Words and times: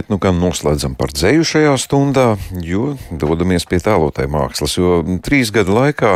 Bet 0.00 0.08
nu 0.08 0.16
gan 0.16 0.38
noslēdzam 0.40 0.94
par 0.96 1.10
dzēju 1.12 1.44
šajā 1.44 1.72
stundā, 1.76 2.22
jo 2.64 2.94
dodamies 3.20 3.66
pie 3.68 3.82
tēlotāja 3.84 4.30
mākslas, 4.32 4.78
jo 4.78 5.02
trīs 5.20 5.50
gadu 5.52 5.74
laikā 5.76 6.14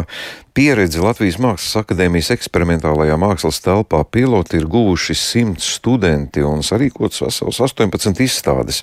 pieredzi 0.57 1.03
Latvijas 1.05 1.37
Mākslas 1.37 1.83
akadēmijas 1.83 2.31
eksperimentālajā 2.33 3.19
mākslas 3.21 3.59
telpā 3.61 4.01
piloti 4.09 4.57
ir 4.57 4.65
guvuši 4.73 5.17
simts 5.21 5.67
studenti 5.77 6.41
un 6.49 6.65
sarīkots 6.65 7.27
vesels 7.27 7.61
18 7.67 8.25
izstādes. 8.25 8.81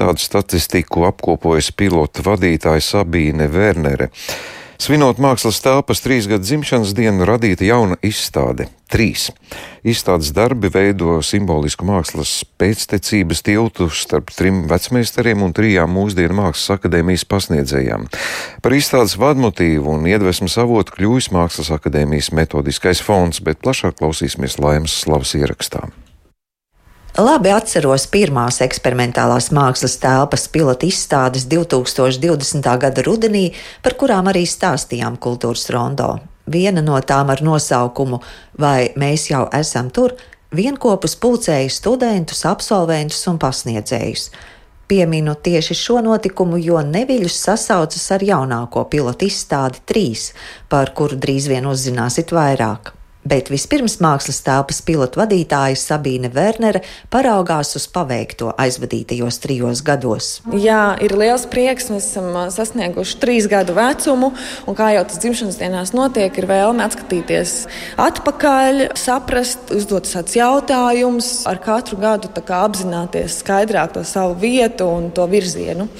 Tādu 0.00 0.24
statistiku 0.24 1.04
apkopojas 1.10 1.68
pilota 1.76 2.24
vadītāja 2.30 2.86
Sabīne 2.86 3.50
Vernere. 3.52 4.08
Svinot 4.80 5.18
mākslas 5.20 5.58
telpas 5.60 6.00
trīs 6.00 6.24
gadu 6.24 6.46
dzimšanas 6.46 6.94
dienu, 6.96 7.26
radīta 7.28 7.66
jauna 7.68 7.98
izstāde- 8.00 8.70
trīs. 8.92 9.26
Izstādes 9.84 10.30
darbi 10.32 10.70
veido 10.72 11.18
simbolisku 11.20 11.84
mākslas 11.84 12.46
pēctecības 12.56 13.44
tiltu 13.44 13.90
starp 13.92 14.32
trim 14.32 14.62
vecmeistariem 14.72 15.42
un 15.44 15.52
trijām 15.52 15.92
mūsdienu 15.92 16.32
mākslas 16.32 16.78
akadēmijas 16.78 17.28
pasniedzējām. 17.28 18.08
Par 18.62 18.72
izstādes 18.72 19.18
vadmotīvu 19.20 19.98
un 19.98 20.08
iedvesmas 20.08 20.56
avotu 20.56 20.96
kļūst 20.96 21.30
Mākslas 21.30 21.68
akadēmijas 21.76 22.32
metodiskais 22.32 23.04
fonds, 23.04 23.40
bet 23.40 23.60
plašāk 23.60 24.00
klausīsimies 24.00 24.58
Laimas 24.58 24.96
slavas 24.96 25.34
ierakstā. 25.36 25.90
Labi 27.18 27.50
atceros 27.50 28.06
pirmās 28.06 28.60
eksperimentālās 28.62 29.50
mākslas 29.50 29.96
telpas 29.98 30.46
pilota 30.48 30.86
izstādes 30.86 31.48
2020. 31.50 32.68
gada 32.84 33.02
rudenī, 33.02 33.50
par 33.82 33.96
kurām 33.98 34.30
arī 34.30 34.44
stāstījām 34.46 35.18
kultūras 35.18 35.66
rondo. 35.74 36.20
Viena 36.46 36.82
no 36.82 36.98
tām 37.00 37.30
ar 37.30 37.42
nosaukumu 37.42 38.20
Vai 38.58 38.92
mēs 38.96 39.30
jau 39.30 39.48
esam 39.52 39.90
tur? 39.90 40.14
vienopus 40.54 41.16
pulcēja 41.16 41.70
studentus, 41.70 42.44
absolventus 42.44 43.26
un 43.30 43.38
pasniedzējus. 43.38 44.30
Pieminu 44.90 45.36
tieši 45.38 45.74
šo 45.78 46.00
notikumu, 46.02 46.58
jo 46.58 46.80
neviļus 46.82 47.36
sasaucas 47.44 48.10
ar 48.10 48.24
jaunāko 48.26 48.84
pilotu 48.90 49.28
izstādi 49.30 49.78
3, 49.86 50.32
par 50.68 50.90
kuru 50.94 51.18
drīz 51.18 51.46
vien 51.50 51.66
uzzināsiet 51.70 52.34
vairāk. 52.34 52.90
Bet 53.20 53.50
vispirms 53.52 53.98
mākslas 54.00 54.38
telpas 54.40 54.78
pilotu 54.80 55.20
vadītāja 55.20 55.76
Sabīne 55.76 56.30
Vernere 56.32 56.80
paraugās 57.12 57.74
uz 57.76 57.84
paveikto 57.92 58.54
aizvadītajos 58.56 59.36
trijos 59.42 59.82
gados. 59.84 60.28
Jā, 60.56 60.94
ir 61.04 61.12
liels 61.20 61.44
prieks. 61.50 61.90
Mēs 61.92 62.06
esam 62.14 62.32
sasnieguši 62.54 63.18
trīs 63.20 63.48
gadu 63.50 63.74
vecumu, 63.76 64.30
un 64.64 64.78
kā 64.78 64.92
jau 64.94 65.04
tas 65.10 65.20
dzimšanas 65.20 65.58
dienās 65.60 65.92
notiek, 65.92 66.32
ir 66.32 66.48
vēlme 66.48 66.86
atskatīties 66.86 67.54
atpakaļ, 68.00 68.86
saprast, 68.96 69.68
uzdot 69.76 70.08
tādus 70.08 70.38
jautājumus, 70.38 71.30
ar 71.50 71.60
katru 71.60 72.00
gadu 72.00 72.32
apzināties 72.40 73.40
skaidrāk 73.44 73.92
to 73.98 74.04
savu 74.06 74.38
vietu 74.40 74.88
un 74.88 75.10
to 75.12 75.26
virzienu. 75.28 75.90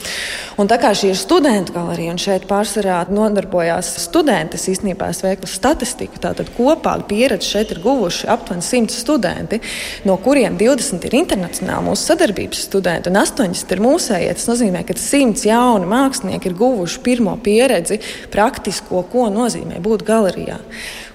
Un 0.61 0.69
tā 0.69 0.81
kā 0.81 0.91
šī 0.97 1.13
ir 1.13 1.21
studentu 1.21 1.75
galerija, 1.77 2.15
un 2.15 2.21
šeit 2.21 2.49
pārsvarā 2.49 3.03
nodarbojās 3.13 3.93
studenti, 4.03 4.59
es 4.61 4.69
īstenībā 4.73 5.13
esmu 5.13 5.31
veikla 5.31 5.49
statistiku, 5.49 6.21
tātad 6.21 6.51
kopā 6.57 6.99
pieredzi 7.11 7.51
šeit 7.57 7.75
ir 7.75 7.83
guvuši 7.85 8.31
aptuveni 8.31 8.65
100 8.65 8.95
studenti, 8.95 9.61
no 10.09 10.17
kuriem 10.23 10.57
20 10.61 11.07
ir 11.11 11.19
internacionāli 11.21 11.91
mūsu 11.91 12.13
sadarbības 12.13 12.65
studenti 12.71 13.11
un 13.11 13.21
80 13.21 13.77
ir 13.77 13.85
mūsējie. 13.85 14.33
Tas 14.39 14.49
nozīmē, 14.53 14.85
ka 14.87 14.97
100 14.97 15.47
jauni 15.51 15.91
mākslinieki 15.91 16.51
ir 16.51 16.59
guvuši 16.59 17.05
pirmo 17.05 17.37
pieredzi 17.45 18.01
praktisko, 18.33 19.05
ko 19.13 19.29
nozīmē 19.35 19.83
būt 19.85 20.07
galerijā. 20.09 20.61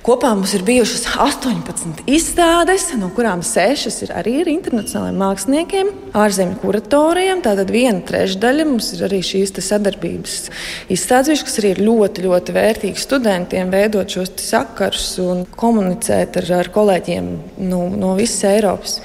Kopā 0.05 0.35
mums 0.37 0.51
ir 0.53 0.61
bijušas 0.61 1.07
18 1.17 2.03
izstādes, 2.13 2.83
no 2.93 3.07
kurām 3.15 3.39
6 3.41 4.03
ir 4.05 4.11
arī 4.13 4.35
ar 4.43 4.49
internacionāliem 4.51 5.15
māksliniekiem, 5.17 5.87
ārzemju 6.21 6.59
kuratoriem. 6.61 7.41
Tātad 7.41 7.71
viena 7.73 8.03
trešdaļa 8.05 8.67
mums 8.69 8.91
ir 8.93 9.01
arī 9.07 9.23
šīs 9.25 9.55
sadarbības 9.65 10.35
izstādes, 10.93 11.41
kas 11.47 11.57
arī 11.57 11.71
ir 11.73 11.81
ļoti, 11.87 12.27
ļoti 12.27 12.53
vērtīgi 12.53 13.01
studentiem, 13.01 13.73
veidot 13.73 14.13
šos 14.13 14.35
sakarus 14.45 15.07
un 15.25 15.41
komunicēt 15.57 16.37
ar, 16.43 16.51
ar 16.59 16.69
kolēģiem 16.77 17.31
no, 17.65 17.87
no 17.89 18.13
visas 18.19 18.45
Eiropas. 18.51 18.99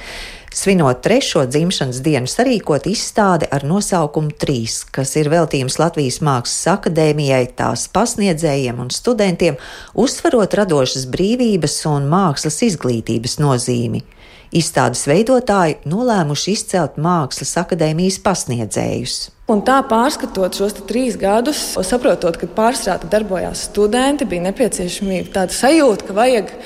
Svinot 0.54 0.98
trešo 1.02 1.44
dzimšanas 1.46 2.00
dienu, 2.02 2.26
sarīkot 2.26 2.88
izstādi 2.90 3.46
ar 3.54 3.62
nosaukumu 3.62 4.32
Trīs, 4.34 4.80
kas 4.90 5.12
ir 5.14 5.30
veltījums 5.30 5.78
Latvijas 5.78 6.18
Mākslas 6.26 6.72
akadēmijai, 6.72 7.44
tās 7.54 7.84
pasniedzējiem 7.94 8.80
un 8.82 8.90
studentiem, 8.90 9.60
uzsverot 9.94 10.56
radošas 10.58 11.06
brīvības 11.12 11.78
un 11.92 12.10
mākslas 12.10 12.58
izglītības 12.66 13.38
nozīmi. 13.38 14.02
Izstādes 14.50 15.04
veidotāji 15.06 15.78
nolēmuši 15.86 16.56
izcelt 16.58 16.98
Mākslas 16.98 17.54
akadēmijas 17.62 18.18
pasniedzējus. 18.26 19.22
Un 19.54 19.62
tā 19.62 19.78
pārskatot 19.86 20.58
šos 20.58 20.74
trīs 20.90 21.14
gadus, 21.18 21.62
saprotot, 21.86 22.34
ka 22.42 22.50
pārstrāde 22.50 23.06
darbojās 23.10 23.68
studenti, 23.70 24.26
bija 24.26 24.48
nepieciešamība 24.50 25.30
tāda 25.38 25.54
sajūta, 25.54 26.10
ka 26.10 26.18
vajag 26.18 26.56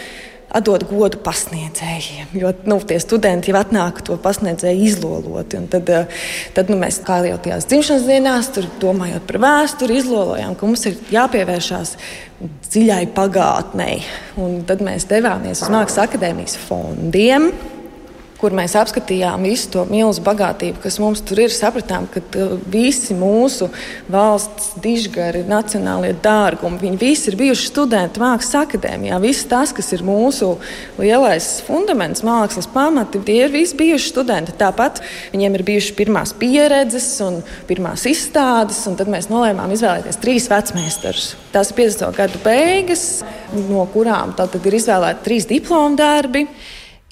atdot 0.55 0.87
godu 0.89 1.19
pasniedzējiem. 1.25 2.33
Jo 2.39 2.53
nu, 2.69 2.79
tie 2.87 3.01
studenti 3.03 3.51
jau 3.51 3.59
atnāk 3.61 4.01
to 4.07 4.17
pasniedzēju 4.23 4.87
izloloti. 4.87 5.61
Tad, 5.73 5.91
eh, 5.91 6.25
tad 6.57 6.71
nu, 6.73 6.79
mēs 6.81 7.01
kā 7.05 7.21
jau 7.27 7.39
tajās 7.43 7.69
dzimšanas 7.71 8.09
dienās, 8.09 8.53
tur 8.55 8.71
domājot 8.83 9.27
par 9.27 9.41
vēsturi, 9.45 9.99
izlolojām, 10.03 10.57
ka 10.57 10.67
mums 10.67 10.87
ir 10.87 10.99
jāpievēršās 11.15 11.97
dziļai 12.71 13.05
pagātnei. 13.15 14.03
Un 14.41 14.63
tad 14.69 14.83
mēs 14.85 15.09
devāmies 15.11 15.63
uz 15.63 15.71
Mākslas 15.73 16.07
akadēmijas 16.09 16.59
fondiem 16.69 17.53
kur 18.45 18.53
mēs 18.53 18.75
apskatījām 18.77 19.47
visu 19.49 19.71
to 19.73 19.83
milzu 19.89 20.21
bagātību, 20.25 20.83
kas 20.85 20.99
mums 21.01 21.23
tur 21.25 21.41
ir. 21.47 21.53
Sapratām, 21.55 22.05
ka 22.13 22.21
visi 22.69 23.17
mūsu 23.17 23.71
valsts 24.13 24.75
dižgari, 24.85 25.45
nacionālie 25.49 26.13
dārgumi, 26.25 26.81
viņi 26.83 27.01
visi 27.01 27.31
ir 27.31 27.39
bijuši 27.41 27.71
studenti 27.71 28.21
mākslas 28.21 28.67
akadēmijā. 28.67 29.21
Viss 29.23 29.49
tas, 29.49 29.73
kas 29.73 29.89
ir 29.97 30.05
mūsu 30.05 30.51
lielais 30.99 31.49
fundaments, 31.65 32.25
mākslas 32.27 32.69
pamati, 32.69 33.23
tie 33.25 33.41
ir 33.47 33.55
visi 33.55 33.79
bijuši 33.81 34.13
studenti. 34.13 34.57
Tāpat 34.61 35.01
viņiem 35.33 35.57
ir 35.57 35.67
bijušas 35.71 35.97
pirmās 35.97 36.37
pieredzes 36.37 37.09
un 37.25 37.41
pirmās 37.71 38.05
izstādes, 38.11 38.85
un 38.91 39.01
tad 39.01 39.09
mēs 39.13 39.31
nolēmām 39.33 39.73
izvēlēties 39.73 40.21
trīs 40.21 40.53
vecmēstarus. 40.53 41.33
Tās 41.55 41.73
ir 41.73 41.81
50. 41.81 42.13
gadu 42.21 42.45
beigas, 42.45 43.09
no 43.71 43.89
kurām 43.95 44.37
ir 44.37 44.81
izvēlēti 44.83 45.25
trīs 45.25 45.49
diplomu 45.49 45.97
darbi. 45.97 46.49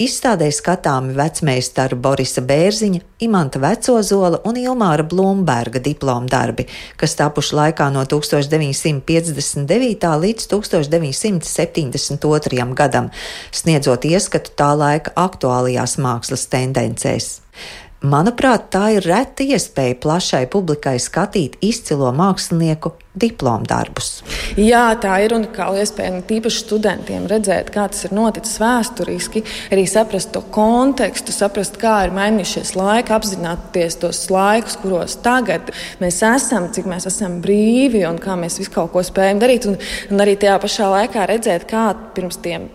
Izstādē 0.03 0.49
skatāmi 0.51 1.13
vecmeistaru 1.15 1.95
Borisa 2.03 2.43
Bērziņa, 2.43 3.01
Imanta 3.23 3.61
Vecozola 3.63 4.41
un 4.49 4.57
Ilmāra 4.59 5.05
Blūmberga 5.07 5.79
diplomu 5.85 6.27
darbi, 6.33 6.65
kas 6.99 7.15
tapuši 7.21 7.55
laikā 7.59 7.87
no 7.95 8.03
1959. 8.11 10.09
līdz 10.25 10.43
1972. 10.55 12.67
gadam, 12.81 13.07
sniedzot 13.53 14.05
ieskatu 14.09 14.51
tā 14.59 14.71
laika 14.81 15.11
aktuālajās 15.29 15.93
mākslas 16.03 16.45
tendencēs. 16.51 17.27
Manuprāt, 18.03 18.65
tā 18.75 18.97
ir 18.97 19.05
reta 19.07 19.45
iespēja 19.47 19.95
plašai 20.03 20.51
publikai 20.51 20.97
skatīt 20.99 21.55
izcilo 21.63 22.11
mākslinieku 22.17 22.91
diplomu 23.13 23.67
darbus. 23.69 24.23
Jā, 24.57 24.87
tā 25.01 25.19
ir 25.25 25.35
unikāla 25.37 25.83
iespēja 25.83 26.23
tīpaši 26.29 26.63
studentiem 26.63 27.27
redzēt, 27.29 27.69
kā 27.73 27.85
tas 27.93 28.07
ir 28.07 28.15
noticis 28.17 28.57
vēsturiski, 28.61 29.43
arī 29.73 29.85
saprast 29.89 30.33
to 30.33 30.41
kontekstu, 30.55 31.35
saprast, 31.35 31.77
kā 31.81 32.07
ir 32.07 32.15
mainījušies 32.17 32.73
laiki, 32.79 33.13
apzināties 33.13 33.99
tos 34.01 34.25
laikus, 34.33 34.79
kuros 34.81 35.19
tagad 35.25 35.69
mēs 36.01 36.23
esam, 36.25 36.71
cik 36.73 36.89
mēs 36.89 37.09
esam 37.11 37.41
brīvi 37.45 38.07
un 38.09 38.21
kā 38.23 38.37
mēs 38.41 38.57
visu 38.63 38.73
kaut 38.73 38.95
ko 38.95 39.05
spējam 39.05 39.43
darīt. 39.45 39.69
Un, 39.69 39.77
un 40.13 40.25
arī 40.25 40.39
tajā 40.41 40.57
pašā 40.65 40.89
laikā 40.97 41.29
redzēt, 41.29 41.69
kā 41.69 41.91
pirms 42.17 42.41
tiem 42.41 42.71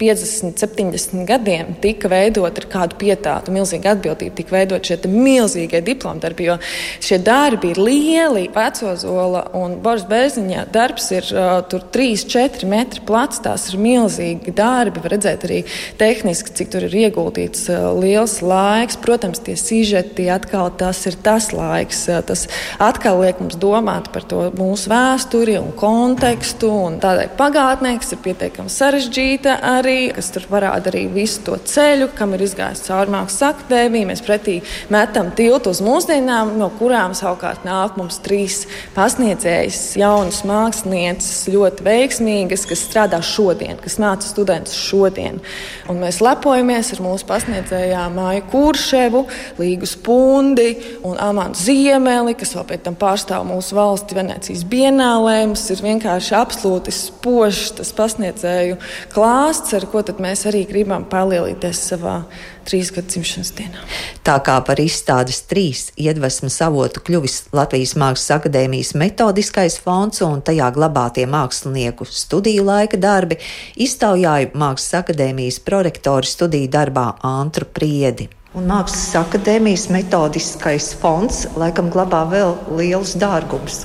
50, 0.00 0.54
70 0.62 1.26
gadiem 1.28 1.74
tika 1.82 2.08
veidot 2.08 2.62
ar 2.62 2.66
kādu 2.70 2.96
pietātu, 3.00 3.52
milzīgu 3.52 3.90
atbildību, 3.90 4.36
tika 4.38 4.54
veidot 4.54 4.86
šie 4.86 4.96
milzīgie 5.10 5.82
diplomu 5.84 6.22
darbi, 6.22 6.46
jo 6.48 6.56
šie 7.02 7.18
darbi 7.26 7.74
ir 7.74 7.82
lieli, 7.82 8.46
veco 8.54 8.94
zola 8.96 9.44
un 9.58 9.79
Boris 9.80 10.04
Bērziņā 10.08 10.66
darbs 10.74 11.08
ir 11.14 11.26
uh, 11.32 11.60
3-4 11.64 12.68
metri 12.68 13.02
plats. 13.06 13.40
Tās 13.44 13.68
ir 13.70 13.80
milzīgi 13.80 14.52
darbi. 14.56 15.00
Var 15.00 15.14
redzēt 15.14 15.46
arī 15.48 15.60
tehniski, 16.00 16.52
cik 16.58 16.72
tur 16.74 16.86
ir 16.88 16.96
ieguldīts 17.06 17.68
liels 17.96 18.38
laiks. 18.44 18.98
Protams, 19.00 19.40
tie 19.44 19.56
sižeti 19.58 20.28
atkal 20.32 20.70
tas 20.80 21.00
ir 21.08 21.16
tas 21.24 21.50
laiks. 21.56 22.02
Tas 22.28 22.46
atkal 22.82 23.22
liek 23.22 23.40
mums 23.42 23.56
domāt 23.60 24.10
par 24.14 24.26
to 24.28 24.46
mūsu 24.58 24.92
vēsturi 24.92 25.56
un 25.60 25.72
kontekstu. 25.78 26.70
Un 26.90 27.00
tādai 27.02 27.28
pagātnē, 27.38 27.96
kas 28.02 28.14
ir 28.14 28.22
pietiekami 28.24 28.72
sarežģīta 28.72 29.56
arī, 29.72 29.98
kas 30.16 30.32
tur 30.34 30.46
parāda 30.50 30.92
arī 30.92 31.06
visu 31.12 31.44
to 31.46 31.56
ceļu, 31.70 32.10
kam 32.18 32.36
ir 32.36 32.44
izgājis 32.46 32.84
cauri 32.88 33.14
mākslas 33.16 33.54
akadēmija. 33.54 34.10
Mēs 34.12 34.24
pretī 34.26 34.60
metam 34.92 35.32
tiltu 35.36 35.72
uz 35.74 35.82
mūsdienām, 35.84 36.56
no 36.60 36.70
kurām 36.80 37.16
savukārt 37.16 37.64
nāk 37.68 37.98
mums 38.00 38.20
trīs 38.24 38.62
pasniedzēji 38.96 39.69
izvērtējis 39.70 39.98
jaunas 40.00 40.40
mākslinieces, 40.46 41.48
ļoti 41.50 41.84
veiksmīgas, 41.86 42.66
kas 42.68 42.82
strādā 42.86 43.20
šodien, 43.22 43.78
kas 43.80 43.98
māca 44.02 44.26
studentus 44.26 44.74
šodien. 44.74 45.40
Un 45.88 46.00
mēs 46.02 46.20
lepojamies 46.20 46.92
ar 46.94 47.02
mūsu 47.04 47.26
pasniedzējām 47.28 48.16
Māju 48.18 48.44
Kurševu, 48.50 49.24
Līgu 49.58 49.86
Spundi 49.86 50.76
un 51.06 51.18
Amantu 51.18 51.60
Ziemeli, 51.60 52.34
kas 52.34 52.54
vēl 52.56 52.66
pēc 52.70 52.84
tam 52.86 52.98
pārstāv 52.98 53.46
mūsu 53.48 53.76
valsti 53.78 54.18
Venecijas 54.18 54.64
bienālē. 54.64 55.46
Mums 55.46 55.66
ir 55.70 55.82
vienkārši 55.84 56.36
absolūti 56.38 56.94
spožs 56.94 57.74
tas 57.78 57.92
pasniedzēju 57.96 58.78
klāsts, 59.14 59.74
ar 59.76 59.86
ko 59.90 60.02
mēs 60.20 60.46
arī 60.50 60.66
gribam 60.68 61.06
palielīties 61.10 61.84
savā 61.92 62.22
trīs 62.66 62.90
gadu 62.94 63.10
dzimšanas 63.12 63.52
dienā. 63.58 63.84
Tā 64.26 64.36
kā 64.46 64.56
par 64.66 64.80
izstādes 64.82 65.42
trīs 65.50 65.88
iedvesmas 66.00 66.58
avotu 66.66 67.02
kļuvis 67.06 67.36
Latvijas 67.56 67.94
Mākslas 68.00 68.34
akadēmijas 68.38 68.94
metodiskais 69.00 69.78
fonds 69.82 70.22
un 70.26 70.42
tajā 70.46 70.70
glabātie 70.76 71.26
mākslinieku 71.30 72.08
studiju 72.08 72.66
laika 72.66 73.00
darbi, 73.00 73.40
iztaujāja 73.76 74.52
Mākslas 74.54 75.00
akadēmijas 75.02 75.62
prorektori 75.66 76.28
studiju 76.28 76.70
darbā 76.72 77.06
Antru 77.26 77.68
Priedi. 77.68 78.30
Un 78.58 78.66
Mākslas 78.66 79.14
akadēmijas 79.20 79.86
metodiskais 79.94 80.90
fonds 80.98 81.44
laikam 81.54 81.92
glabā 81.94 82.24
vēl 82.32 82.56
lielus 82.80 83.14
dārgumus. 83.20 83.84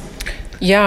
Jā, 0.63 0.85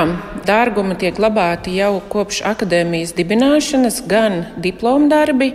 dārgumi 0.48 0.94
tiek 0.96 1.12
glabāti 1.18 1.74
jau 1.76 1.98
kopš 2.08 2.38
akadēmijas 2.48 3.10
dibināšanas, 3.12 3.98
gan 4.08 4.38
diplomu 4.64 5.10
darbi. 5.12 5.50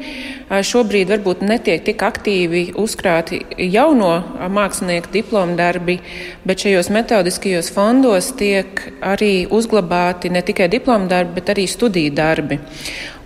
Šobrīd 0.53 1.09
varbūt 1.09 1.41
netiek 1.41 1.81
tik 1.81 2.03
aktīvi 2.05 2.75
uzkrāti 2.77 3.41
jauno 3.73 4.11
mākslinieku 4.53 5.09
diplomu 5.15 5.57
darbi, 5.57 5.97
bet 6.45 6.61
šajos 6.61 6.91
metodiskajos 6.93 7.71
fondos 7.73 8.29
tiek 8.37 8.85
arī 9.01 9.47
uzglabāti 9.49 10.29
ne 10.29 10.45
tikai 10.45 10.69
diplomu 10.69 11.09
darbi, 11.09 11.39
bet 11.41 11.49
arī 11.55 11.65
studiju 11.65 12.13
darbi. 12.13 12.61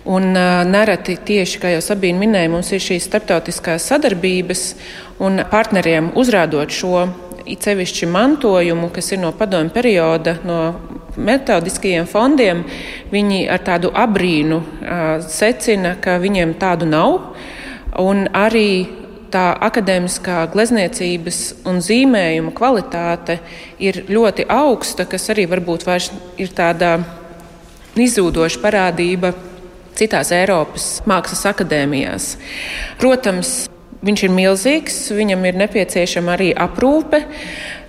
Un 0.08 0.32
nereti 0.72 1.18
tieši, 1.20 1.60
kā 1.60 1.74
jau 1.74 1.84
Sabīna 1.84 2.24
minēja, 2.24 2.48
mums 2.48 2.72
ir 2.72 2.80
šīs 2.80 3.10
starptautiskās 3.10 3.90
sadarbības 3.92 4.70
un 5.20 5.42
partneriem 5.52 6.14
uzrādot 6.16 6.72
šo 6.72 7.10
it 7.48 7.64
sevišķi 7.66 8.08
mantojumu, 8.12 8.90
kas 8.94 9.12
ir 9.12 9.22
no 9.22 9.32
padomju 9.36 9.72
perioda, 9.74 10.36
no 10.46 10.60
metodiskajiem 11.18 12.06
fondiem, 12.08 12.62
viņi 13.12 13.42
ar 13.50 13.64
tādu 13.66 13.90
abrīnu 13.94 14.60
secina, 15.26 15.96
ka 16.00 16.18
viņiem 16.22 16.54
tādu 16.60 16.88
nav. 16.88 17.18
Un 17.98 18.28
arī 18.36 18.86
tā 19.32 19.50
akadēmiskā 19.66 20.44
glezniecības 20.52 21.40
un 21.68 21.82
zīmējuma 21.84 22.52
kvalitāte 22.56 23.38
ir 23.82 24.04
ļoti 24.08 24.46
augsta, 24.48 25.08
kas 25.10 25.28
arī 25.34 25.48
varbūt 25.50 25.86
vairs 25.88 26.10
ir 26.40 26.52
tāda 26.56 26.96
izzūdoša 27.98 28.62
parādība 28.62 29.32
citās 29.98 30.30
Eiropas 30.34 30.86
mākslas 31.08 31.42
akadēmijās. 31.50 32.30
Protams, 33.00 33.66
Viņš 33.98 34.20
ir 34.28 34.30
milzīgs, 34.30 34.96
viņam 35.10 35.42
ir 35.48 35.56
nepieciešama 35.58 36.36
arī 36.36 36.52
aprūpe, 36.54 37.18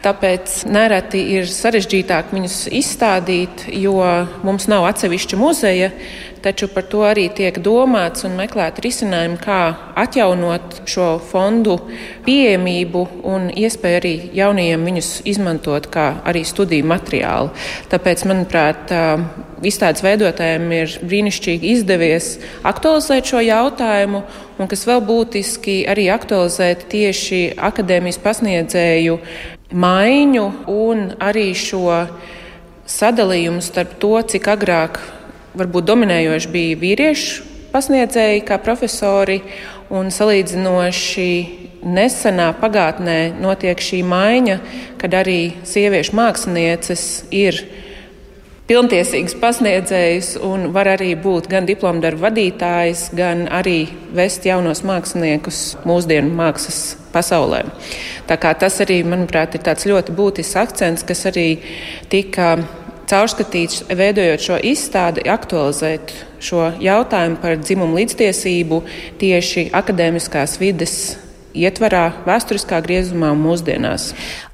tāpēc 0.04 0.64
nereti 0.72 1.22
ir 1.36 1.50
sarežģītāk 1.52 2.32
viņus 2.36 2.64
izstādīt, 2.80 3.68
jo 3.76 4.00
mums 4.48 4.70
nav 4.72 4.88
atsevišķa 4.90 5.40
muzeja, 5.40 5.92
taču 6.44 6.70
par 6.72 6.86
to 6.88 7.02
arī 7.04 7.28
tiek 7.36 7.58
domāts 7.60 8.24
un 8.28 8.38
meklēt 8.40 8.80
risinājumu, 8.84 9.40
kā 9.44 9.60
atjaunot 10.00 10.82
šo 10.88 11.10
fondu 11.32 11.76
pieejamību 12.24 13.04
un 13.28 13.50
iespēju 13.52 14.00
arī 14.00 14.14
jaunajiem 14.40 14.88
viņus 14.88 15.12
izmantot 15.28 15.90
kā 15.92 16.08
arī 16.30 16.46
studiju 16.48 16.88
materiālu. 16.88 17.52
Tāpēc, 17.92 18.24
manuprāt, 18.30 18.96
izstādes 19.68 20.04
veidotājiem 20.06 20.72
ir 20.80 20.98
brīnišķīgi 21.04 21.76
izdevies 21.76 22.34
aktualizēt 22.64 23.34
šo 23.34 23.44
jautājumu, 23.44 24.24
un 24.60 24.72
kas 24.72 24.88
vēl 24.88 25.04
būtiski 25.04 25.82
arī 25.92 26.08
aktualizēt 26.16 26.88
tieši 26.92 27.46
akadēmijas 27.70 28.24
pasniedzēju 28.24 29.20
maiņu 29.72 30.46
un 30.74 31.06
arī 31.22 31.52
šo 31.58 32.08
sadalījumu 32.90 33.62
starp 33.62 33.98
to, 34.02 34.16
cik 34.22 34.50
agrāk 34.50 34.98
varbūt 35.60 35.86
dominējoši 35.90 36.52
bija 36.54 36.82
vīriešu 36.82 37.50
pasniedzēji 37.70 38.46
kā 38.48 38.58
profesori, 38.62 39.40
un 39.94 40.10
salīdzinoši 40.14 41.32
nesenā 41.86 42.50
pagātnē 42.60 43.20
notiek 43.40 43.80
šī 43.82 44.02
maiņa, 44.06 44.58
kad 45.02 45.16
arī 45.22 45.40
sieviešu 45.66 46.18
mākslinieces 46.18 47.06
ir 47.34 47.62
pilntiesīgs 48.70 49.34
pasniedzējs 49.42 50.36
un 50.46 50.68
var 50.76 50.92
arī 50.92 51.16
būt 51.18 51.48
gan 51.50 51.66
diplomdarbu 51.66 52.22
vadītājs, 52.28 53.08
gan 53.18 53.48
arī 53.50 53.88
vest 54.14 54.46
jaunos 54.46 54.84
māksliniekus 54.86 55.62
mūsdienu 55.90 56.30
mākslas 56.38 56.94
pasaulē. 57.14 57.64
Tā 58.30 58.38
kā 58.38 58.54
tas 58.54 58.78
arī, 58.86 59.02
manuprāt, 59.02 59.58
ir 59.58 59.66
tāds 59.66 59.88
ļoti 59.90 60.14
būtisks 60.18 60.60
akcents, 60.62 61.06
kas 61.08 61.26
arī 61.32 61.48
tika 62.14 62.60
caurskatīts, 63.10 63.88
veidojot 63.90 64.46
šo 64.46 64.60
izstādi, 64.70 65.26
aktualizēt 65.26 66.14
šo 66.46 66.70
jautājumu 66.84 67.42
par 67.42 67.58
dzimumu 67.58 67.98
līdztiesību 68.04 68.84
tieši 69.22 69.72
akadēmiskās 69.82 70.60
vides 70.62 71.00
ietvarā, 71.60 72.06
vēsturiskā 72.28 72.80
griezumā 72.86 73.34
un 73.36 73.44
mūsdienās. 73.44 74.14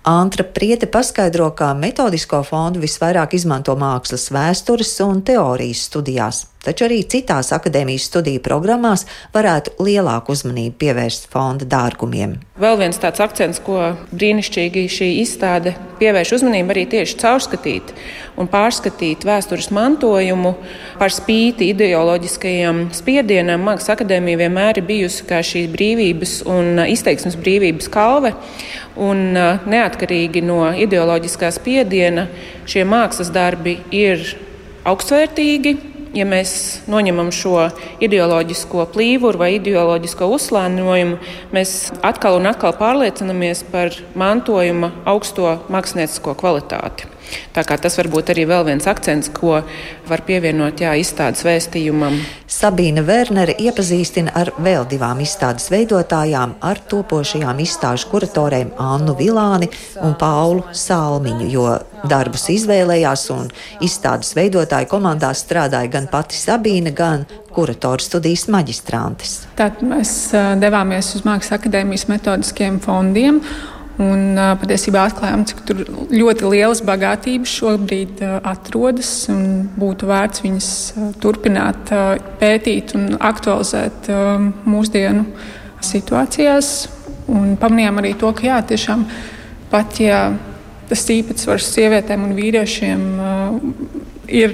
Antra 0.09 0.45
Priete 0.57 0.89
paskaidro, 0.91 1.51
ka 1.57 1.73
metodisko 1.77 2.41
fondu 2.47 2.81
visvairāk 2.83 3.37
izmanto 3.37 3.75
mākslas 3.79 4.29
vēstures 4.33 4.93
un 5.05 5.21
teorijas 5.25 5.85
studijās, 5.89 6.45
taču 6.65 6.87
arī 6.87 7.01
citās 7.09 7.51
akadēmijas 7.55 8.09
studiju 8.09 8.43
programmās 8.45 9.05
varētu 9.35 9.77
lielāku 9.85 10.35
uzmanību 10.35 10.75
pievērst 10.81 11.29
fonda 11.33 11.67
dārgumiem. 11.69 12.39
Vēl 12.59 12.79
viens 12.79 12.99
tāds 13.01 13.21
akcents, 13.23 13.61
ko 13.63 13.93
brīnišķīgi 14.15 14.85
šī 14.91 15.09
izstāde 15.21 15.75
pievērš 15.99 16.37
uzmanību, 16.39 16.73
arī 16.73 16.85
tieši 16.91 17.17
caurskatīt 17.21 17.93
un 18.39 18.49
pārskatīt 18.51 19.23
vēstures 19.27 19.69
mantojumu 19.75 20.53
par 20.99 21.13
spīti 21.13 21.69
ideoloģiskajam 21.73 22.85
spiedienam. 22.95 23.63
Mākslas 23.67 23.95
akadēmija 23.95 24.41
vienmēr 24.45 24.81
ir 24.81 24.87
bijusi 24.87 25.27
kā 25.29 25.41
šī 25.45 25.65
brīvības 25.71 26.37
un 26.51 26.83
izteiksmes 26.85 27.37
brīvības 27.39 27.91
kalve. 27.91 28.35
Un 28.95 29.35
neatkarīgi 29.35 30.43
no 30.45 30.61
ideoloģiskā 30.71 31.51
spiediena, 31.55 32.29
šie 32.69 32.85
mākslas 32.87 33.31
darbi 33.35 33.77
ir 33.95 34.23
augstvērtīgi. 34.87 35.94
Ja 36.15 36.23
mēs 36.23 36.51
noņemam 36.87 37.27
šo 37.35 37.65
ideoloģisko 38.03 38.85
plīvuru 38.93 39.41
vai 39.41 39.49
ideoloģisko 39.57 40.29
uzslāņojumu, 40.37 41.17
mēs 41.51 41.73
atkal 42.07 42.39
un 42.39 42.47
atkal 42.47 42.71
pārliecinamies 42.79 43.65
par 43.73 43.91
mantojuma 44.15 44.93
augsto 45.11 45.57
māksliniecisko 45.67 46.37
kvalitāti. 46.39 47.14
Tā 47.55 47.63
kā 47.67 47.77
tas 47.81 47.97
var 47.99 48.09
būt 48.11 48.33
arī 48.33 48.45
vēl 48.49 48.65
viens 48.67 48.87
akcents, 48.89 49.31
ko 49.35 49.61
var 50.09 50.23
pievienot 50.27 50.81
jā, 50.83 50.93
izstādes 50.99 51.45
vēstījumam. 51.47 52.17
Sabīna 52.51 53.03
Vernere 53.05 53.55
iepazīstina 53.59 54.33
ar 54.35 54.51
vēl 54.61 54.87
divām 54.91 55.21
izstādes 55.23 55.69
veidotājām, 55.73 56.57
ar 56.61 56.81
topošajām 56.91 57.61
izstāžu 57.63 58.11
kuratoriem 58.11 58.73
Annu 58.81 59.15
Vilāni 59.19 59.71
un 60.03 60.15
Paulu 60.19 60.65
Salmiņu, 60.75 61.49
jo 61.51 61.69
darbus 62.05 62.49
izvēlējās 62.53 63.29
un 63.33 63.49
izstādes 63.85 64.35
veidotāju 64.37 64.91
komandā 64.91 65.31
strādāja 65.35 65.91
gan 65.97 66.09
pati 66.11 66.37
Sabīna, 66.37 66.93
gan 66.95 67.25
kuratoru 67.55 68.03
studijas 68.03 68.49
maģistrantes. 68.51 69.37
Tātad 69.55 69.85
mēs 69.87 70.11
devāmies 70.61 71.13
uz 71.15 71.23
Mākslas 71.27 71.55
akadēmijas 71.59 72.09
metodiskiem 72.11 72.81
fondiem 72.83 73.41
Un 74.01 74.35
patiesībā 74.59 75.05
atklājām, 75.07 75.45
cik 75.47 75.61
ļoti 76.11 76.49
lielas 76.51 76.81
bagātības 76.83 77.51
šobrīd 77.61 78.23
atrodas 78.43 79.11
un 79.31 79.69
būtu 79.79 80.09
vērts 80.09 80.43
viņas 80.43 80.71
turpināt 81.23 81.93
pētīt 82.41 82.91
un 82.99 83.13
aktualizēt 83.15 84.09
mūsdienu 84.67 85.23
situācijās. 85.85 86.73
Un 87.31 87.55
pamanījām 87.61 88.03
arī 88.03 88.11
to, 88.19 88.33
ka 88.35 88.49
jā, 88.49 88.59
tiešām 88.73 89.07
pat 89.71 89.95
ja 90.03 90.19
tas 90.89 91.07
īpatsvars 91.15 91.71
sievietēm 91.71 92.27
un 92.27 92.35
vīriešiem 92.37 93.07
ir 94.27 94.53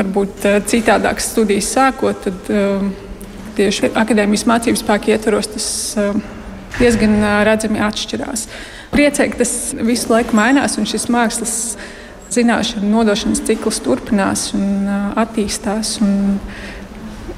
varbūt 0.00 0.48
citādāks 0.72 1.30
studijas 1.34 1.70
sākot, 1.76 2.26
tad 2.26 2.50
tieši 3.60 3.92
akadēmijas 3.92 4.48
mācību 4.48 4.80
spēku 4.80 5.12
ietvaros 5.12 5.52
tas 5.52 5.70
diezgan 6.78 7.16
redzami 7.46 7.82
atšķirās. 7.86 8.46
Priecīgi, 8.94 9.32
ka 9.34 9.42
tas 9.42 9.54
visu 9.78 10.10
laiku 10.12 10.36
mainās 10.38 10.76
un 10.80 10.88
šis 10.88 11.08
mākslas 11.12 11.54
zināšanu 12.30 12.90
nodošanas 12.90 13.42
cikls 13.46 13.80
turpinās 13.84 14.50
un 14.58 14.86
attīstās. 15.18 15.96
Un 16.04 16.38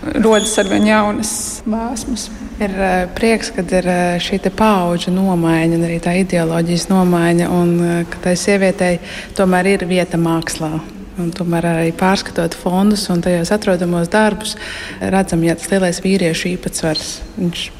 rodas 0.02 0.54
ar 0.58 0.70
vien 0.70 0.86
jaunas 0.88 1.34
vēsmas. 1.68 2.28
Ir 2.62 2.74
prieks, 3.16 3.52
ka 3.54 3.64
ir 3.64 3.88
šī 4.22 4.40
paudžu 4.56 5.12
nomaiņa 5.14 5.78
arī 5.82 5.98
tā 6.02 6.16
ideoloģijas 6.22 6.88
nomaiņa, 6.90 7.46
un 7.52 7.76
ka 8.10 8.24
tai 8.26 8.34
sievietei 8.38 8.98
tomēr 9.38 9.72
ir 9.76 9.86
vieta 9.90 10.20
mākslā. 10.20 10.72
Un 11.20 11.28
tomēr 11.36 11.66
arī 11.68 11.90
pārskatot 11.92 12.54
fondus 12.56 13.04
un 13.12 13.20
tajos 13.22 13.50
atrodamos 13.52 14.08
darbus, 14.12 14.56
redzam, 15.00 15.42
ja 15.44 15.56
tas 15.58 15.68
lielais 15.68 16.00
vīriešu 16.00 16.54
īpatsvars 16.54 17.18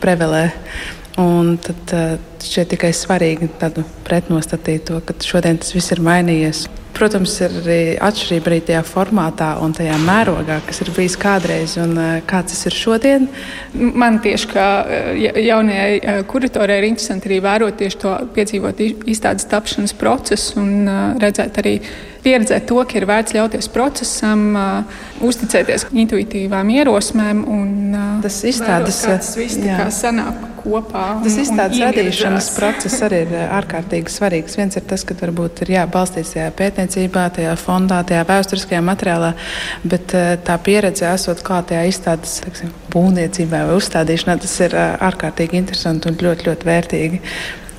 prevelē. 0.03 0.51
Un 1.21 1.57
tad 1.61 1.93
šķiet 2.41 2.71
tikai 2.73 2.93
svarīgi 2.97 3.51
pretnostatīt 4.07 4.87
to, 4.89 5.01
ka 5.05 5.17
šodien 5.21 5.61
tas 5.61 5.75
viss 5.77 5.93
ir 5.93 6.01
mainījies. 6.05 6.69
Protams, 6.93 7.35
ir 7.41 7.55
arī 7.63 7.77
atšķirība 8.05 8.51
arī 8.51 8.59
tajā 8.69 8.81
formātā 8.85 9.49
un 9.65 9.73
tajā 9.77 9.95
mērogā, 10.05 10.59
kas 10.67 10.83
ir 10.85 10.91
bijis 10.93 11.17
kādreiz 11.21 11.79
un 11.81 11.97
kāds 12.29 12.53
tas 12.53 12.69
ir 12.69 12.77
šodien. 12.77 13.27
Man 13.73 14.21
tieši 14.25 14.51
kā 14.51 14.67
jaunajai 15.41 16.19
kuratorai 16.29 16.79
ir 16.83 16.89
interesanti 16.91 17.31
arī 17.31 17.41
vērot 17.45 17.81
tieši 17.81 18.01
to 18.05 18.15
piedzīvot 18.37 18.85
izstādes 18.85 19.49
tapšanas 19.49 19.97
procesu 19.97 20.61
un 20.61 20.93
redzēt 21.23 21.61
arī 21.65 21.79
pieredzēt 22.23 22.69
to, 22.71 22.85
ka 22.85 23.01
ir 23.01 23.09
vērts 23.09 23.37
ļauties 23.39 23.73
procesam, 23.73 24.47
uzticēties 25.25 25.89
intuitīvām 26.05 26.77
ierosmēm. 26.77 27.45
Un, 27.49 27.77
tas 28.25 28.43
izstādes 28.53 29.05
tas 29.09 29.37
viss 29.41 29.61
sanāk 29.97 30.52
kopā. 30.63 31.05
Tas 31.25 31.39
izstādes 31.43 31.81
radīšanas 31.83 32.51
process 32.57 33.03
arī 33.07 33.23
ir 33.27 33.35
ārkārtīgi 33.43 34.13
svarīgs. 34.13 34.57
Viens 34.59 34.79
ir 34.79 34.87
tas, 34.89 35.05
ka 35.07 35.17
varbūt 35.19 35.65
ir 35.65 35.75
jābalstīts 35.77 36.35
tajā 36.37 36.49
pētniecībā, 36.59 37.27
tajā 37.39 37.55
fondā, 37.61 38.01
tajā 38.09 38.23
vēsturiskajā 38.31 38.83
materiālā, 38.87 39.33
bet 39.85 40.17
uh, 40.19 40.33
tā 40.47 40.59
pieredze 40.65 41.09
esot 41.11 41.43
klātajā 41.47 41.85
izstādes 41.91 42.39
teksim, 42.45 42.73
būvniecībā 42.95 43.67
vai 43.69 43.77
uzstādīšanā, 43.81 44.39
tas 44.43 44.57
ir 44.65 44.79
uh, 44.79 44.97
ārkārtīgi 45.11 45.61
interesanti 45.61 46.11
un 46.11 46.19
ļoti, 46.23 46.49
ļoti 46.51 46.71
vērtīgi. 46.73 47.23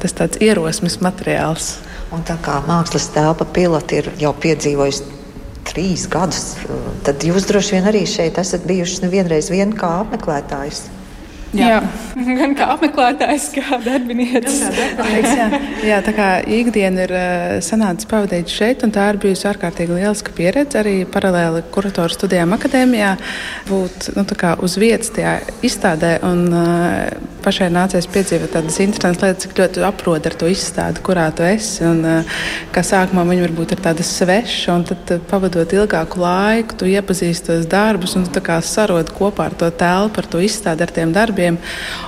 Tas 0.04 0.16
tāds 0.20 0.40
ierosmes 0.44 1.00
materiāls. 1.04 1.78
Un 2.14 2.22
tā 2.28 2.36
kā 2.46 2.60
mākslas 2.68 3.08
telpa 3.16 3.48
pilota 3.50 4.02
ir 4.02 4.12
jau 4.22 4.34
piedzīvojusi 4.38 5.22
trīs 5.64 6.04
gadus, 6.12 6.58
tad 7.08 7.24
jūs 7.24 7.48
droši 7.50 7.78
vien 7.78 7.88
arī 7.90 8.04
šeit 8.10 8.38
esat 8.42 8.68
bijuši 8.70 9.06
nevienreiz 9.06 9.50
vien 9.54 9.72
kā 9.78 9.90
apmeklētājs. 10.04 10.84
Jā. 11.54 11.68
jā, 11.78 11.80
gan 12.40 12.56
kā 12.58 12.70
apmeklētājs, 12.74 13.50
kā 13.58 13.80
darbinieks. 13.84 14.60
Jā. 15.24 15.48
jā, 15.92 16.00
tā 16.06 16.14
kā 16.16 16.30
ikdiena 16.60 17.06
ir 17.06 17.14
sanācis 17.66 18.10
pavadīt 18.10 18.52
šeit, 18.54 18.86
un 18.86 18.94
tā 18.96 19.12
ir 19.12 19.22
bijusi 19.24 19.48
ārkārtīgi 19.52 20.00
lieliska 20.00 20.34
pieredze. 20.38 20.82
Arī 20.82 20.96
paralēli 21.10 21.64
kuratoru 21.74 22.16
studijām 22.16 22.56
akadēmijā 22.58 23.14
būt 23.70 24.14
nu, 24.18 24.26
uz 24.66 24.80
vietas 24.82 25.14
tajā 25.14 25.38
izstādē. 25.66 26.18
Un, 26.28 26.48
uh, 26.50 27.33
pašai 27.44 27.70
nācies 27.74 28.08
piedzīvot 28.12 28.54
tādas 28.56 28.80
interesantas 28.84 29.24
lietas, 29.24 29.44
cik 29.44 29.58
ļoti 29.60 29.84
aprod 29.88 30.28
ar 30.30 30.38
to 30.40 30.50
izstādi, 30.52 31.04
kurā 31.06 31.28
tu 31.36 31.46
esi. 31.48 31.84
Un, 31.88 32.04
uh, 32.08 32.38
kā 32.76 32.84
sākumā 32.86 33.26
viņi 33.30 33.46
varbūt 33.48 33.76
ir 33.76 33.84
tādas 33.84 34.12
svešas, 34.18 34.70
un 34.74 34.86
tad 34.90 35.16
pavadot 35.32 35.76
ilgāku 35.78 36.22
laiku, 36.24 36.78
tu 36.80 36.90
iepazīsti 36.92 37.52
tos 37.52 37.68
darbus 37.70 38.16
un 38.20 38.28
sarod 38.64 39.12
kopā 39.16 39.50
ar 39.50 39.58
to 39.58 39.70
telpu, 39.70 40.22
ar 40.22 40.30
to 40.30 40.40
izstādi, 40.44 40.84
ar 40.84 40.92
tiem 40.92 41.14
darbiem. 41.16 41.58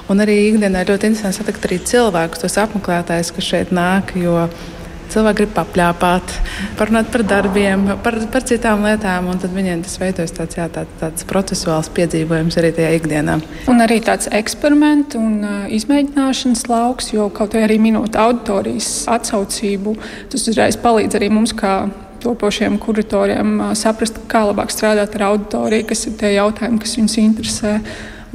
Un 0.10 0.24
arī 0.24 0.38
ikdienā 0.52 0.86
ļoti 0.88 1.12
interesanti 1.12 1.42
satikt 1.42 1.68
arī 1.68 1.82
cilvēkus, 1.84 2.44
tos 2.44 2.58
apmeklētājus, 2.62 3.34
kas 3.36 3.52
šeit 3.52 3.76
nāk. 3.76 4.16
Cilvēki 5.14 5.42
grib 5.42 5.52
papļāpāt, 5.56 6.34
parunāt 6.80 7.12
par 7.14 7.24
darbiem, 7.28 7.86
par, 8.04 8.18
par 8.34 8.46
citām 8.48 8.86
lietām, 8.86 9.30
un 9.32 9.42
tad 9.42 9.54
viņiem 9.56 9.84
tas 9.86 9.98
veidojas 10.02 10.34
tāds, 10.36 10.58
jā, 10.60 10.68
tā, 10.74 10.86
tāds 11.02 11.28
procesuāls 11.30 11.92
piedzīvojums 11.96 12.58
arī 12.62 12.72
tajā 12.76 12.94
ikdienā. 13.00 13.38
Un 13.72 13.84
arī 13.86 14.00
tāds 14.06 14.30
eksperimentu 14.34 15.22
un 15.22 15.38
uh, 15.44 15.60
izmēģināšanas 15.76 16.66
lauks, 16.72 17.12
jo 17.16 17.30
kaut 17.36 17.56
arī 17.60 17.78
minot 17.82 18.18
auditorijas 18.20 19.06
atsaucību, 19.12 19.96
tas 20.34 20.50
uzreiz 20.52 20.80
palīdz 20.82 21.20
arī 21.20 21.32
mums 21.34 21.56
kā 21.56 21.78
topošiem 22.26 22.80
kuratoriem 22.82 23.60
saprast, 23.78 24.18
kā 24.32 24.46
labāk 24.50 24.74
strādāt 24.74 25.16
ar 25.20 25.30
auditoriju, 25.30 25.88
kas 25.92 26.08
ir 26.10 26.18
tie 26.20 26.36
jautājumi, 26.40 26.82
kas 26.82 26.98
viņus 26.98 27.18
interesē 27.22 27.74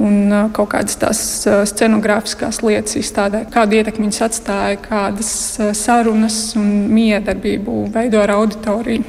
un 0.01 0.35
kaut 0.55 0.71
kādas 0.73 0.97
tās 1.01 1.23
scenogrāfiskās 1.71 2.61
lietas 2.65 2.97
izstādē, 2.99 3.45
kādu 3.53 3.79
ietekmi 3.79 4.07
viņas 4.07 4.23
atstāja, 4.27 4.79
kādas 4.85 5.33
sarunas 5.77 6.39
un 6.59 6.71
miedarbību 6.93 7.83
veido 7.93 8.23
ar 8.23 8.39
auditoriju. 8.39 9.05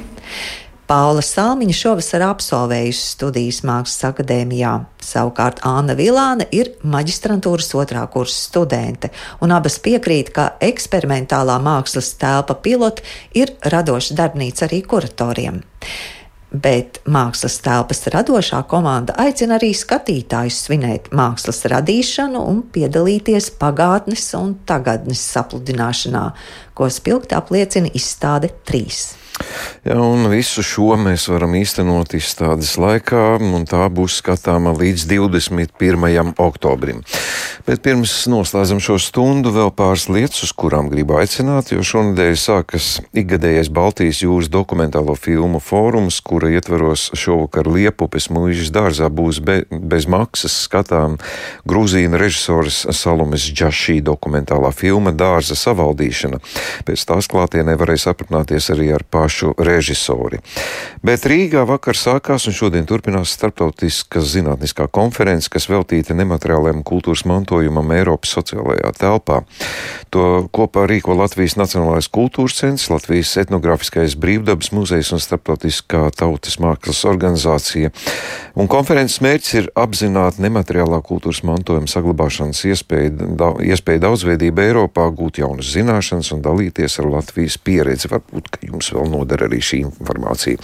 Paula 0.83 1.23
Salmiņa 1.23 1.73
šovasar 1.73 2.25
absolvējusi 2.27 3.05
studijas 3.15 3.61
Mākslas 3.63 4.03
akadēmijā. 4.09 4.73
Savukārt 5.01 5.61
Anna 5.65 5.95
Vilāne 5.95 6.45
ir 6.51 6.73
maģistrantūras 6.83 7.71
otrā 7.79 8.03
kursa 8.11 8.49
studente, 8.49 9.09
un 9.41 9.55
abas 9.55 9.79
piekrīt, 9.83 10.33
ka 10.35 10.51
eksperimentālā 10.61 11.55
mākslas 11.63 12.11
telpa 12.19 12.59
pilota 12.59 13.05
ir 13.33 13.55
radoša 13.63 14.19
darbnīca 14.19 14.67
arī 14.67 14.83
kuratoriem 14.83 15.63
bet 16.53 16.99
mākslas 17.09 17.57
telpas 17.65 18.03
radošā 18.13 18.61
komanda 18.69 19.15
aicina 19.21 19.57
arī 19.57 19.71
skatītājus 19.77 20.59
svinēt 20.67 21.09
mākslas 21.15 21.63
radīšanu 21.73 22.43
un 22.51 22.61
piedalīties 22.73 23.49
pagātnes 23.61 24.27
un 24.37 24.53
tagadnes 24.69 25.23
sapludināšanā, 25.33 26.27
ko 26.77 26.89
spilgti 26.93 27.37
apliecina 27.37 27.89
izstāde 27.97 28.53
3. 28.69 29.01
Ja, 29.83 29.97
un 29.99 30.27
visu 30.31 30.63
šo 30.63 30.95
mēs 30.99 31.27
varam 31.31 31.55
īstenot 31.59 32.13
izstādes 32.17 32.75
laikā, 32.79 33.37
un 33.43 33.65
tā 33.69 33.83
būs 33.91 34.21
skatāma 34.21 34.71
līdz 34.77 35.07
21. 35.11 36.33
oktobrim. 36.39 37.01
Bet 37.67 37.83
pirms 37.83 38.11
noslēdzam 38.31 38.79
šo 38.83 38.97
stundu, 38.99 39.51
vēl 39.55 39.73
pāris 39.75 40.09
lietas, 40.11 40.43
uz 40.47 40.53
kurām 40.55 40.89
gribu 40.91 41.17
aicināt, 41.19 41.71
jo 41.71 41.83
šonadēļ 41.83 42.35
sākas 42.39 42.87
ikgadējais 43.15 43.71
Baltijas 43.73 44.23
jūras 44.23 44.49
dokumentālo 44.51 45.15
filmu 45.19 45.61
fórums, 45.63 46.19
kura 46.23 46.51
ietvaros 46.53 47.09
šovakar 47.17 47.69
Liepupes 47.71 48.29
mūžas 48.33 48.71
dārzā 48.73 49.09
būs 49.11 49.39
be, 49.43 49.61
bez 49.71 50.07
maksas 50.11 50.55
skatām 50.65 51.19
Grūzīna 51.69 52.19
režisores 52.19 52.83
Salomes 52.95 53.45
Džašī 53.51 53.99
dokumentālā 54.05 54.73
filma 54.75 55.13
Dārza 55.15 55.55
savaldīšana. 55.59 56.39
Pēc 56.87 57.05
tās 57.09 57.29
klātienē 57.31 57.77
varēs 57.79 58.07
aprunāties 58.11 58.69
arī 58.73 58.91
ar 58.95 59.05
pār 59.07 59.31
pašu 59.43 59.53
režisori. 59.57 60.39
Bet 61.03 61.25
Rīgā 61.27 61.65
vakar 61.67 61.95
sākās 61.95 62.47
un 62.47 62.55
šodien 62.55 62.85
turpinās 62.87 63.33
starptautiskā 63.35 64.21
zinātniskā 64.23 64.87
konference, 64.87 65.49
kas 65.49 65.67
veltīta 65.67 66.15
nemateriālajam 66.15 66.83
kultūras 66.83 67.25
mantojumam 67.27 67.91
Eiropas 67.91 68.31
sociālajā 68.37 68.93
telpā. 68.95 69.43
To 70.13 70.47
kopā 70.53 70.85
rīko 70.87 71.15
Latvijas 71.17 71.57
Nacionālais 71.57 72.07
kultūras 72.07 72.55
centrs, 72.61 72.89
Latvijas 72.89 73.35
etnogrāfiskais 73.41 74.15
brīvdabas 74.15 74.71
muzejs 74.71 75.11
un 75.11 75.19
starptautiskā 75.19 76.09
tautas 76.15 76.59
mākslas 76.61 77.03
organizācija. 77.09 77.91
Un 78.55 78.69
konferences 78.69 79.19
mērķis 79.25 79.53
ir 79.59 79.69
apzināt 79.75 80.37
nemateriālā 80.37 81.01
kultūras 81.03 81.41
mantojuma 81.43 81.89
saglabāšanas 81.89 82.63
iespēju, 82.69 83.31
da, 83.39 83.49
iespēju 83.73 84.03
daudzveidību 84.05 84.63
Eiropā, 84.67 85.09
gūt 85.09 85.41
jaunas 85.41 85.73
zināšanas 85.73 86.31
un 86.35 86.43
dalīties 86.45 86.99
ar 87.01 87.09
Latvijas 87.17 87.57
pieredzi. 87.57 88.11
Varbūt, 88.13 88.51
ka 88.53 88.61
jums 88.69 88.91
vēl 88.93 89.09
noder 89.09 89.32
arī 89.41 89.59
šī 89.63 89.81
informācija. 89.87 90.61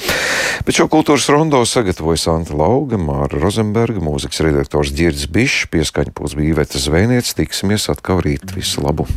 Bet 0.68 0.78
šo 0.78 0.86
kultūras 0.92 1.26
rondo 1.34 1.64
sagatavoja 1.66 2.22
Santa 2.22 2.58
Lauga, 2.60 3.00
Māra 3.02 3.42
Rozenberga, 3.42 4.04
mūzikas 4.04 4.44
redaktors 4.46 4.94
Girds 4.94 5.26
Bišs, 5.32 5.66
pieskaņpūs 5.74 6.38
bija 6.38 6.54
Iveta 6.54 6.82
Zvēniec. 6.82 7.34
Tiksimies 7.40 7.90
atkal 7.90 8.22
rīt. 8.26 8.54
Visu 8.54 8.86
labu! 8.86 9.10